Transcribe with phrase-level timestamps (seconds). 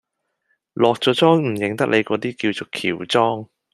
[0.73, 3.47] 落咗妝唔認得你嗰啲，叫做喬裝